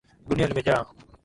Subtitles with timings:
[0.27, 0.83] Gunia limejaa.